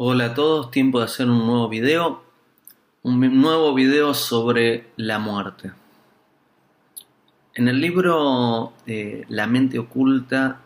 Hola 0.00 0.26
a 0.26 0.34
todos, 0.34 0.70
tiempo 0.70 1.00
de 1.00 1.06
hacer 1.06 1.28
un 1.28 1.44
nuevo 1.44 1.68
video, 1.68 2.22
un 3.02 3.18
nuevo 3.42 3.74
video 3.74 4.14
sobre 4.14 4.86
la 4.94 5.18
muerte. 5.18 5.72
En 7.54 7.66
el 7.66 7.80
libro 7.80 8.74
eh, 8.86 9.24
La 9.28 9.48
mente 9.48 9.76
oculta, 9.80 10.60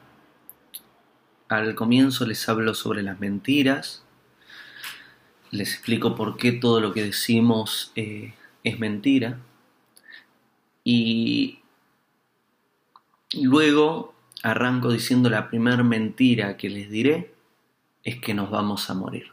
al 1.49 1.75
comienzo 1.75 2.27
les 2.27 2.47
hablo 2.47 2.75
sobre 2.75 3.03
las 3.03 3.21
mentiras, 3.21 4.05
les 5.51 5.73
explico 5.73 6.15
por 6.15 6.37
qué 6.37 6.53
todo 6.53 6.83
lo 6.83 6.93
que 6.93 7.03
decimos 7.03 7.91
eh, 7.97 8.35
es 8.65 8.79
mentira 8.79 9.39
y 10.85 11.61
luego 13.33 14.13
arranco 14.43 14.93
diciendo 14.93 15.31
la 15.31 15.49
primera 15.49 15.83
mentira 15.83 16.59
que 16.59 16.69
les 16.69 16.91
diré 16.91 17.33
es 18.05 18.21
que 18.21 18.35
nos 18.35 18.51
vamos 18.51 18.91
a 18.91 18.95
morir. 18.95 19.33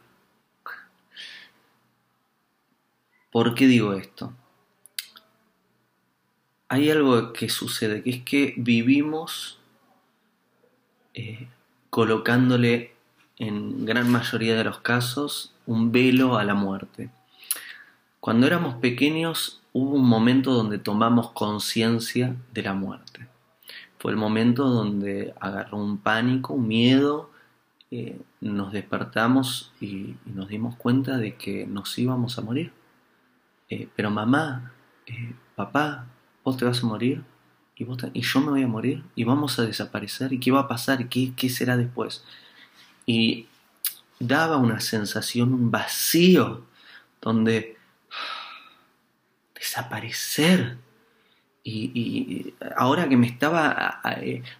¿Por 3.30 3.54
qué 3.54 3.66
digo 3.66 3.92
esto? 3.94 4.32
Hay 6.68 6.90
algo 6.90 7.32
que 7.32 7.48
sucede, 7.48 8.02
que 8.02 8.10
es 8.10 8.22
que 8.22 8.54
vivimos 8.56 9.58
eh, 11.14 11.48
colocándole 11.90 12.94
en 13.38 13.84
gran 13.84 14.10
mayoría 14.10 14.56
de 14.56 14.64
los 14.64 14.78
casos 14.78 15.54
un 15.66 15.92
velo 15.92 16.38
a 16.38 16.44
la 16.44 16.54
muerte. 16.54 17.10
Cuando 18.20 18.46
éramos 18.46 18.74
pequeños 18.76 19.60
hubo 19.72 19.96
un 19.96 20.06
momento 20.06 20.52
donde 20.52 20.78
tomamos 20.78 21.30
conciencia 21.30 22.36
de 22.52 22.62
la 22.62 22.74
muerte. 22.74 23.26
Fue 23.98 24.10
el 24.12 24.16
momento 24.16 24.64
donde 24.64 25.34
agarró 25.40 25.78
un 25.78 25.98
pánico, 25.98 26.54
un 26.54 26.68
miedo, 26.68 27.29
eh, 27.92 28.20
nos 28.40 28.72
despertamos 28.72 29.72
y, 29.80 30.14
nos 30.24 30.48
dimos 30.48 30.76
cuenta 30.76 31.18
de 31.18 31.34
que 31.34 31.66
nos 31.66 31.98
íbamos 31.98 32.38
a 32.38 32.42
morir. 32.42 32.72
Eh, 33.68 33.88
pero 33.96 34.10
mamá, 34.10 34.72
eh, 35.06 35.34
papá, 35.56 36.06
vos 36.44 36.56
te 36.56 36.64
vas 36.64 36.82
a 36.84 36.86
morir 36.86 37.24
y, 37.74 37.84
vos 37.84 37.98
y 38.12 38.22
yo 38.22 38.40
me 38.40 38.50
voy 38.50 38.62
a 38.62 38.68
morir 38.68 39.02
y 39.16 39.24
vamos 39.24 39.58
a 39.58 39.62
desaparecer 39.62 40.32
y 40.32 40.38
qué 40.38 40.52
va 40.52 40.60
a 40.60 40.68
pasar 40.68 41.00
y 41.00 41.08
qué, 41.08 41.32
qué 41.34 41.48
será 41.48 41.76
después. 41.76 42.24
Y 43.06 43.48
daba 44.20 44.56
una 44.58 44.78
sensación, 44.78 45.52
un 45.52 45.70
vacío, 45.72 46.64
donde 47.20 47.76
desaparecer. 49.54 50.78
Y, 51.64 51.90
y, 51.92 52.54
ahora 52.76 53.08
que 53.08 53.16
me 53.16 53.26
estaba 53.26 54.00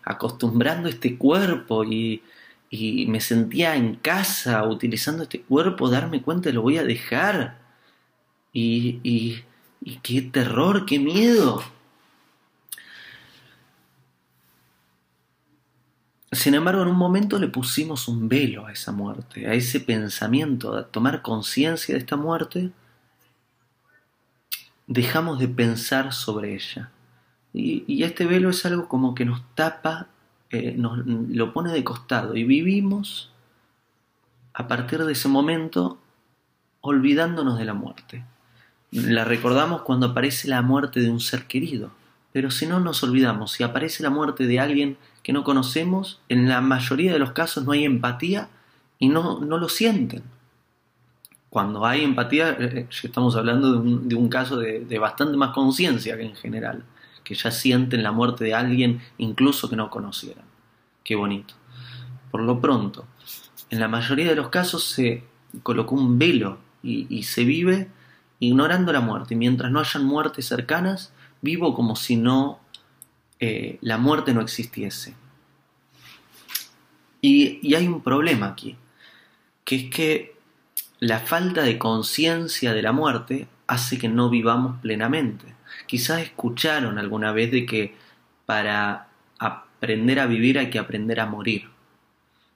acostumbrando 0.02 0.88
a 0.88 0.90
este 0.90 1.16
cuerpo 1.16 1.84
y, 1.84 2.22
y 2.70 3.06
me 3.06 3.20
sentía 3.20 3.74
en 3.74 3.96
casa 3.96 4.62
utilizando 4.66 5.24
este 5.24 5.42
cuerpo, 5.42 5.90
darme 5.90 6.22
cuenta, 6.22 6.50
lo 6.50 6.62
voy 6.62 6.78
a 6.78 6.84
dejar. 6.84 7.58
Y, 8.52 9.00
y, 9.02 9.44
y 9.80 9.96
qué 9.96 10.22
terror, 10.22 10.86
qué 10.86 11.00
miedo. 11.00 11.62
Sin 16.30 16.54
embargo, 16.54 16.82
en 16.82 16.88
un 16.88 16.96
momento 16.96 17.40
le 17.40 17.48
pusimos 17.48 18.06
un 18.06 18.28
velo 18.28 18.66
a 18.66 18.72
esa 18.72 18.92
muerte, 18.92 19.48
a 19.48 19.54
ese 19.54 19.80
pensamiento, 19.80 20.76
a 20.76 20.86
tomar 20.86 21.22
conciencia 21.22 21.94
de 21.94 22.00
esta 22.00 22.16
muerte, 22.16 22.70
dejamos 24.86 25.40
de 25.40 25.48
pensar 25.48 26.12
sobre 26.12 26.54
ella. 26.54 26.92
Y, 27.52 27.82
y, 27.88 28.04
este 28.04 28.26
velo 28.26 28.50
es 28.50 28.64
algo 28.64 28.86
como 28.86 29.12
que 29.16 29.24
nos 29.24 29.42
tapa 29.56 30.06
eh, 30.50 30.74
nos 30.76 31.06
lo 31.06 31.52
pone 31.52 31.72
de 31.72 31.84
costado 31.84 32.34
y 32.34 32.42
vivimos 32.42 33.30
a 34.52 34.66
partir 34.66 35.04
de 35.04 35.12
ese 35.12 35.28
momento 35.28 35.98
olvidándonos 36.80 37.56
de 37.58 37.64
la 37.64 37.74
muerte. 37.74 38.24
La 38.90 39.24
recordamos 39.24 39.82
cuando 39.82 40.06
aparece 40.06 40.48
la 40.48 40.62
muerte 40.62 41.00
de 41.00 41.10
un 41.10 41.20
ser 41.20 41.44
querido, 41.46 41.92
pero 42.32 42.50
si 42.50 42.66
no 42.66 42.80
nos 42.80 43.02
olvidamos, 43.04 43.52
si 43.52 43.62
aparece 43.62 44.02
la 44.02 44.10
muerte 44.10 44.46
de 44.46 44.58
alguien 44.58 44.96
que 45.22 45.32
no 45.32 45.44
conocemos, 45.44 46.20
en 46.28 46.48
la 46.48 46.60
mayoría 46.60 47.12
de 47.12 47.20
los 47.20 47.30
casos 47.30 47.64
no 47.64 47.70
hay 47.70 47.84
empatía 47.84 48.48
y 48.98 49.08
no, 49.08 49.38
no 49.38 49.56
lo 49.56 49.68
sienten. 49.68 50.24
Cuando 51.48 51.86
hay 51.86 52.02
empatía, 52.02 52.50
eh, 52.50 52.70
eh, 52.74 52.86
estamos 53.04 53.36
hablando 53.36 53.72
de 53.72 53.78
un, 53.78 54.08
de 54.08 54.14
un 54.16 54.28
caso 54.28 54.56
de, 54.56 54.84
de 54.84 54.98
bastante 54.98 55.36
más 55.36 55.50
conciencia 55.50 56.16
que 56.16 56.24
en 56.24 56.34
general 56.34 56.82
que 57.24 57.34
ya 57.34 57.50
sienten 57.50 58.02
la 58.02 58.12
muerte 58.12 58.44
de 58.44 58.54
alguien 58.54 59.00
incluso 59.18 59.68
que 59.68 59.76
no 59.76 59.90
conocieran. 59.90 60.44
Qué 61.04 61.14
bonito. 61.16 61.54
Por 62.30 62.42
lo 62.42 62.60
pronto, 62.60 63.06
en 63.70 63.80
la 63.80 63.88
mayoría 63.88 64.28
de 64.28 64.36
los 64.36 64.48
casos 64.48 64.84
se 64.84 65.24
colocó 65.62 65.94
un 65.94 66.18
velo 66.18 66.58
y, 66.82 67.22
se 67.24 67.44
vive 67.44 67.88
ignorando 68.38 68.92
la 68.92 69.00
muerte. 69.00 69.34
Y 69.34 69.36
mientras 69.36 69.70
no 69.70 69.80
hayan 69.80 70.04
muertes 70.04 70.46
cercanas, 70.46 71.12
vivo 71.42 71.74
como 71.74 71.96
si 71.96 72.16
no 72.16 72.60
eh, 73.38 73.78
la 73.80 73.98
muerte 73.98 74.32
no 74.32 74.40
existiese. 74.40 75.14
Y, 77.20 77.60
y 77.62 77.74
hay 77.74 77.86
un 77.86 78.02
problema 78.02 78.46
aquí, 78.46 78.76
que 79.64 79.76
es 79.76 79.90
que 79.90 80.36
la 81.00 81.18
falta 81.18 81.62
de 81.62 81.78
conciencia 81.78 82.72
de 82.72 82.82
la 82.82 82.92
muerte 82.92 83.48
hace 83.66 83.98
que 83.98 84.08
no 84.08 84.30
vivamos 84.30 84.80
plenamente. 84.80 85.54
Quizás 85.86 86.22
escucharon 86.22 86.98
alguna 86.98 87.32
vez 87.32 87.50
de 87.50 87.66
que 87.66 87.94
para 88.46 89.08
aprender 89.38 90.20
a 90.20 90.26
vivir 90.26 90.58
hay 90.58 90.70
que 90.70 90.78
aprender 90.78 91.20
a 91.20 91.26
morir. 91.26 91.68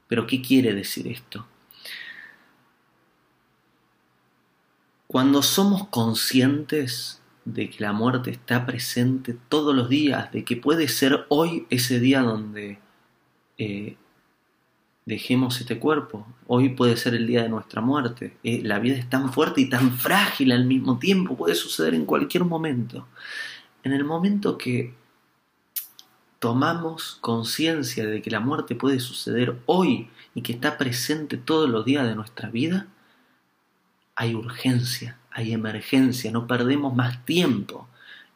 Pero 0.09 0.27
¿qué 0.27 0.43
quiere 0.43 0.75
decir 0.75 1.09
esto? 1.09 1.47
Cuando 5.07 5.43
somos 5.43 5.89
conscientes 5.89 7.23
de 7.45 7.71
que 7.71 7.83
la 7.85 7.93
muerte 7.93 8.31
está 8.31 8.67
presente 8.67 9.37
todos 9.49 9.75
los 9.75 9.89
días, 9.89 10.33
de 10.33 10.45
que 10.45 10.57
puede 10.57 10.89
ser 10.89 11.27
hoy 11.29 11.67
ese 11.71 12.01
día 12.01 12.21
donde 12.21 12.79
eh, 13.59 13.97
dejemos 15.07 15.61
este 15.61 15.79
cuerpo, 15.79 16.27
hoy 16.47 16.71
puede 16.71 16.97
ser 16.97 17.15
el 17.15 17.27
día 17.27 17.43
de 17.43 17.49
nuestra 17.49 17.81
muerte, 17.81 18.37
eh, 18.43 18.61
la 18.63 18.79
vida 18.79 18.97
es 18.97 19.09
tan 19.09 19.33
fuerte 19.33 19.61
y 19.61 19.69
tan 19.69 19.93
frágil 19.93 20.53
al 20.53 20.65
mismo 20.65 20.99
tiempo, 20.99 21.37
puede 21.37 21.55
suceder 21.55 21.95
en 21.95 22.07
cualquier 22.07 22.45
momento. 22.45 23.07
En 23.83 23.93
el 23.93 24.05
momento 24.05 24.57
que 24.57 24.95
tomamos 26.39 27.19
conciencia 27.21 28.07
de 28.07 28.23
que 28.23 28.31
la 28.31 28.41
muerte 28.41 28.75
puede 28.75 29.01
suceder 29.01 29.57
hoy 29.67 30.09
y 30.35 30.43
que 30.43 30.53
está 30.53 30.79
presente 30.79 31.37
todos 31.37 31.69
los 31.69 31.85
días 31.85 32.07
de 32.07 32.15
nuestra 32.15 32.49
vida, 32.51 32.87
hay 34.15 34.35
urgencia, 34.35 35.19
hay 35.31 35.53
emergencia, 35.53 36.31
no 36.31 36.47
perdemos 36.47 36.95
más 36.95 37.25
tiempo. 37.25 37.89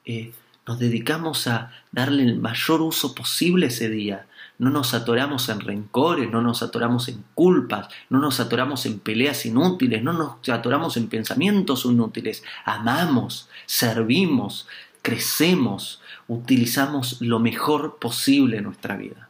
Eh, 0.05 0.33
nos 0.67 0.79
dedicamos 0.79 1.47
a 1.47 1.73
darle 1.93 2.25
el 2.25 2.39
mayor 2.39 2.83
uso 2.83 3.15
posible 3.15 3.67
ese 3.67 3.89
día. 3.89 4.27
No 4.59 4.71
nos 4.71 4.93
atoramos 4.93 5.49
en 5.49 5.61
rencores, 5.61 6.31
no 6.31 6.43
nos 6.43 6.63
atoramos 6.63 7.09
en 7.09 7.25
culpas, 7.35 7.89
no 8.11 8.19
nos 8.19 8.41
atoramos 8.41 8.87
en 8.87 8.99
peleas 8.99 9.47
inútiles, 9.47 10.03
no 10.03 10.13
nos 10.13 10.49
atoramos 10.49 10.97
en 10.97 11.09
pensamientos 11.09 11.85
inútiles. 11.85 12.43
Amamos, 12.65 13.49
servimos, 13.67 14.67
crecemos, 15.03 16.03
utilizamos 16.27 17.21
lo 17.21 17.39
mejor 17.39 17.99
posible 17.99 18.59
en 18.59 18.65
nuestra 18.65 18.97
vida. 18.97 19.29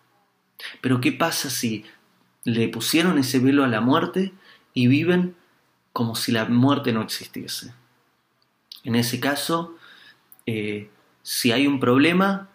Pero 0.80 1.00
¿qué 1.00 1.12
pasa 1.12 1.50
si 1.50 1.84
le 2.44 2.68
pusieron 2.68 3.18
ese 3.18 3.38
velo 3.38 3.64
a 3.64 3.68
la 3.68 3.80
muerte 3.80 4.32
y 4.74 4.88
viven 4.88 5.36
como 5.92 6.14
si 6.14 6.32
la 6.32 6.46
muerte 6.46 6.92
no 6.92 7.02
existiese? 7.02 7.74
En 8.84 8.94
ese 8.94 9.20
caso, 9.20 9.76
eh, 10.46 10.90
si 11.22 11.52
hay 11.52 11.66
un 11.66 11.78
problema, 11.78 12.48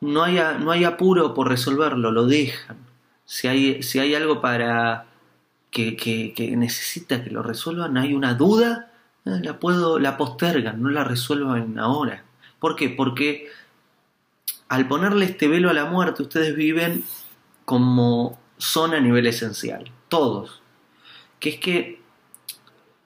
no 0.00 0.22
hay, 0.22 0.38
no 0.60 0.70
hay 0.70 0.84
apuro 0.84 1.34
por 1.34 1.48
resolverlo, 1.48 2.10
lo 2.10 2.26
dejan. 2.26 2.78
Si 3.24 3.48
hay, 3.48 3.82
si 3.82 3.98
hay 3.98 4.14
algo 4.14 4.40
para 4.40 5.06
que, 5.70 5.96
que 5.96 6.56
necesita 6.56 7.22
que 7.22 7.30
lo 7.30 7.42
resuelvan, 7.42 7.96
hay 7.96 8.14
una 8.14 8.34
duda, 8.34 8.90
Ah, 9.26 9.38
la 9.42 9.58
puedo, 9.58 9.98
la 9.98 10.16
postergan, 10.16 10.82
no 10.82 10.88
la 10.90 11.04
resuelvan 11.04 11.78
ahora. 11.78 12.24
¿Por 12.58 12.76
qué? 12.76 12.88
Porque 12.88 13.48
al 14.68 14.88
ponerle 14.88 15.26
este 15.26 15.48
velo 15.48 15.68
a 15.70 15.74
la 15.74 15.84
muerte, 15.84 16.22
ustedes 16.22 16.56
viven 16.56 17.04
como 17.64 18.38
son 18.56 18.94
a 18.94 19.00
nivel 19.00 19.26
esencial, 19.26 19.90
todos. 20.08 20.62
Que 21.38 21.50
es 21.50 21.60
que 21.60 22.02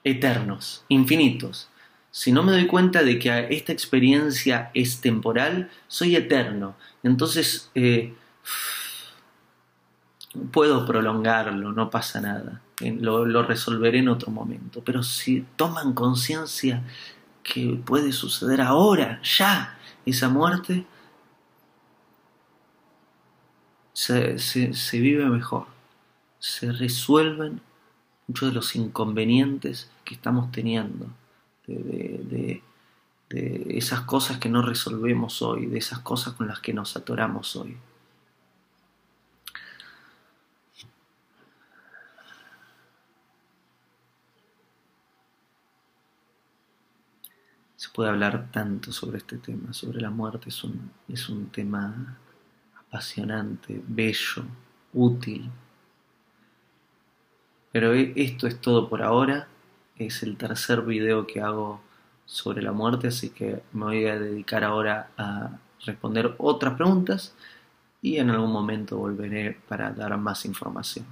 eternos, 0.03 0.85
infinitos. 0.87 1.69
Si 2.15 2.31
no 2.31 2.43
me 2.43 2.53
doy 2.53 2.65
cuenta 2.65 3.03
de 3.03 3.19
que 3.19 3.47
esta 3.49 3.73
experiencia 3.73 4.71
es 4.73 5.01
temporal, 5.01 5.69
soy 5.89 6.15
eterno. 6.15 6.77
Entonces 7.03 7.69
eh, 7.75 8.13
puedo 10.51 10.85
prolongarlo, 10.85 11.73
no 11.73 11.89
pasa 11.89 12.21
nada 12.21 12.61
lo, 12.79 13.43
resolveré 13.43 13.99
en 13.99 14.09
otro 14.09 14.31
momento. 14.31 14.81
Pero 14.83 15.03
si 15.03 15.45
toman 15.55 15.93
conciencia 15.93 16.83
que 17.43 17.79
puede 17.85 18.11
suceder 18.11 18.61
ahora, 18.61 19.21
ya, 19.23 19.77
esa 20.05 20.29
muerte, 20.29 20.85
se, 23.93 24.39
se, 24.39 24.99
vive 24.99 25.25
mejor, 25.25 25.67
se 26.39 26.71
resuelven 26.71 27.61
muchos 28.27 28.49
de 28.49 28.55
los 28.55 28.75
inconvenientes 28.75 29.89
que 30.03 30.15
estamos 30.15 30.51
teniendo, 30.51 31.07
de, 31.67 32.61
de 33.29 33.77
esas 33.77 34.01
cosas 34.01 34.37
que 34.37 34.49
no 34.49 34.61
resolvemos 34.61 35.41
hoy, 35.41 35.65
de 35.65 35.77
esas 35.77 35.99
cosas 35.99 36.33
con 36.33 36.47
las 36.47 36.59
que 36.59 36.73
nos 36.73 36.95
atoramos 36.95 37.55
hoy. 37.55 37.77
Se 47.75 47.89
puede 47.89 48.09
hablar 48.09 48.49
tanto 48.51 48.91
sobre 48.91 49.17
este 49.17 49.37
tema, 49.37 49.73
sobre 49.73 50.01
la 50.01 50.09
muerte, 50.09 50.49
es 50.49 50.63
un, 50.63 50.91
es 51.07 51.29
un 51.29 51.49
tema 51.49 52.17
apasionante, 52.87 53.81
bello, 53.87 54.45
útil. 54.93 55.49
Pero 57.71 57.93
e, 57.93 58.13
esto 58.15 58.47
es 58.47 58.59
todo 58.61 58.87
por 58.89 59.01
ahora, 59.01 59.47
es 59.97 60.23
el 60.23 60.37
tercer 60.37 60.81
video 60.81 61.25
que 61.25 61.41
hago 61.41 61.81
sobre 62.25 62.61
la 62.61 62.71
muerte, 62.71 63.07
así 63.07 63.29
que 63.29 63.61
me 63.73 63.85
voy 63.85 64.05
a 64.05 64.19
dedicar 64.19 64.63
ahora 64.63 65.09
a 65.17 65.57
responder 65.85 66.35
otras 66.37 66.73
preguntas 66.73 67.35
y 68.01 68.17
en 68.17 68.29
algún 68.29 68.51
momento 68.51 68.97
volveré 68.97 69.57
para 69.67 69.91
dar 69.91 70.17
más 70.17 70.45
información. 70.45 71.05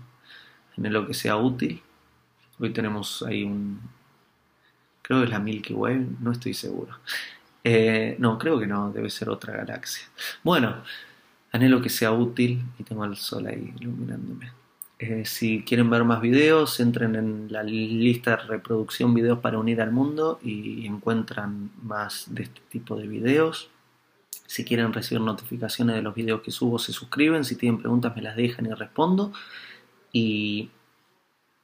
En 0.75 0.91
lo 0.91 1.05
que 1.05 1.13
sea 1.13 1.37
útil, 1.37 1.81
hoy 2.59 2.71
tenemos 2.73 3.23
ahí 3.23 3.43
un, 3.43 3.79
creo 5.01 5.19
que 5.19 5.25
es 5.25 5.29
la 5.29 5.39
Milky 5.39 5.73
Way, 5.73 6.17
no 6.19 6.31
estoy 6.31 6.53
seguro. 6.53 6.97
Eh, 7.65 8.17
no, 8.19 8.37
creo 8.37 8.59
que 8.59 8.67
no, 8.67 8.91
debe 8.91 9.09
ser 9.09 9.29
otra 9.29 9.55
galaxia. 9.55 10.05
Bueno, 10.43 10.83
anhelo 11.53 11.81
que 11.81 11.87
sea 11.87 12.11
útil 12.11 12.61
y 12.77 12.83
tengo 12.83 13.05
el 13.05 13.15
sol 13.15 13.47
ahí 13.47 13.73
iluminándome. 13.79 14.51
Eh, 15.05 15.25
si 15.25 15.63
quieren 15.63 15.89
ver 15.89 16.05
más 16.05 16.21
videos, 16.21 16.79
entren 16.79 17.15
en 17.15 17.51
la 17.51 17.61
lista 17.61 18.31
de 18.31 18.37
reproducción 18.37 19.13
videos 19.13 19.39
para 19.39 19.59
unir 19.59 19.81
al 19.81 19.91
mundo 19.91 20.39
y 20.41 20.87
encuentran 20.87 21.71
más 21.81 22.27
de 22.29 22.43
este 22.43 22.61
tipo 22.69 22.95
de 22.95 23.05
videos. 23.05 23.69
Si 24.47 24.63
quieren 24.63 24.93
recibir 24.93 25.19
notificaciones 25.19 25.97
de 25.97 26.01
los 26.01 26.15
videos 26.15 26.41
que 26.41 26.51
subo, 26.51 26.79
se 26.79 26.93
suscriben. 26.93 27.43
Si 27.43 27.57
tienen 27.57 27.81
preguntas, 27.81 28.15
me 28.15 28.21
las 28.21 28.37
dejan 28.37 28.65
y 28.65 28.69
respondo. 28.69 29.33
Y 30.13 30.69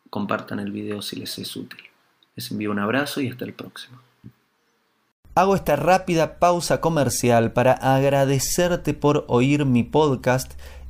compartan 0.09 0.59
el 0.59 0.73
video 0.73 1.01
si 1.01 1.15
les 1.15 1.39
es 1.39 1.55
útil. 1.55 1.79
Les 2.35 2.51
envío 2.51 2.71
un 2.71 2.79
abrazo 2.79 3.21
y 3.21 3.29
hasta 3.29 3.45
el 3.45 3.53
próximo. 3.53 4.01
Hago 5.35 5.55
esta 5.55 5.77
rápida 5.77 6.39
pausa 6.39 6.81
comercial 6.81 7.53
para 7.53 7.71
agradecerte 7.71 8.93
por 8.93 9.23
oír 9.29 9.63
mi 9.63 9.83
podcast 9.83 10.59